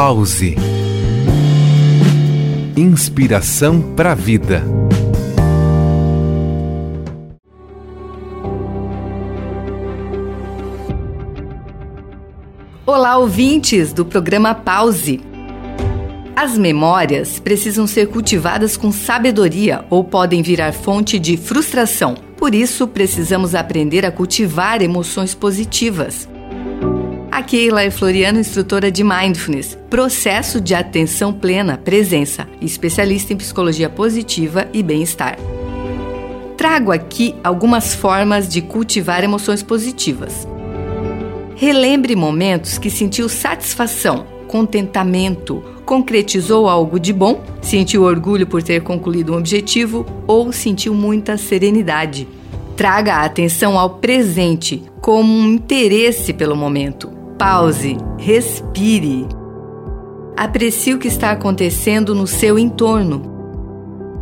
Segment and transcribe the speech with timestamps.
[0.00, 0.54] Pause.
[2.76, 4.62] Inspiração para a vida.
[12.86, 15.20] Olá, ouvintes do programa Pause.
[16.36, 22.14] As memórias precisam ser cultivadas com sabedoria ou podem virar fonte de frustração.
[22.36, 26.28] Por isso, precisamos aprender a cultivar emoções positivas.
[27.38, 33.88] A Keila é Floriano, instrutora de Mindfulness, processo de atenção plena, presença, especialista em psicologia
[33.88, 35.38] positiva e bem-estar.
[36.56, 40.48] Trago aqui algumas formas de cultivar emoções positivas.
[41.54, 49.32] Relembre momentos que sentiu satisfação, contentamento, concretizou algo de bom, sentiu orgulho por ter concluído
[49.32, 52.26] um objetivo ou sentiu muita serenidade.
[52.76, 57.17] Traga a atenção ao presente como um interesse pelo momento.
[57.38, 59.24] Pause, respire.
[60.36, 63.22] Aprecie o que está acontecendo no seu entorno.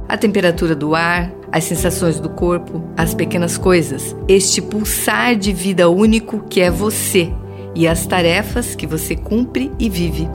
[0.06, 5.88] A temperatura do ar, as sensações do corpo, as pequenas coisas, este pulsar de vida
[5.88, 7.32] único que é você
[7.74, 10.28] e as tarefas que você cumpre e vive.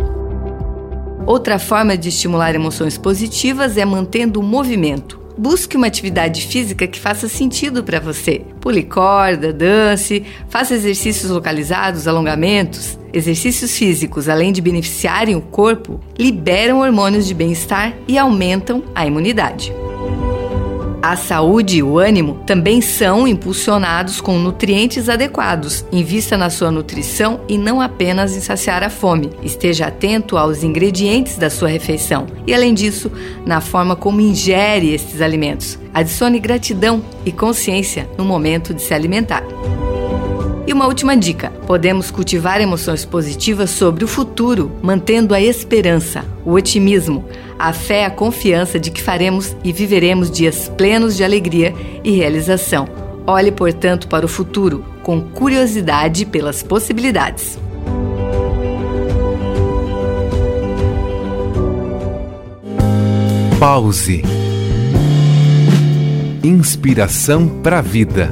[1.27, 5.20] Outra forma de estimular emoções positivas é mantendo o movimento.
[5.41, 8.43] Busque uma atividade física que faça sentido para você.
[8.59, 12.95] Pule corda, dance, faça exercícios localizados, alongamentos.
[13.11, 19.73] Exercícios físicos, além de beneficiarem o corpo, liberam hormônios de bem-estar e aumentam a imunidade.
[21.01, 25.83] A saúde e o ânimo também são impulsionados com nutrientes adequados.
[25.91, 29.31] Invista na sua nutrição e não apenas em saciar a fome.
[29.41, 33.11] Esteja atento aos ingredientes da sua refeição e, além disso,
[33.43, 35.79] na forma como ingere estes alimentos.
[35.91, 39.43] Adicione gratidão e consciência no momento de se alimentar.
[40.71, 46.53] E uma última dica: podemos cultivar emoções positivas sobre o futuro, mantendo a esperança, o
[46.53, 47.25] otimismo,
[47.59, 52.87] a fé, a confiança de que faremos e viveremos dias plenos de alegria e realização.
[53.27, 57.59] Olhe, portanto, para o futuro com curiosidade pelas possibilidades.
[63.59, 64.23] Pause.
[66.41, 68.31] Inspiração para a vida.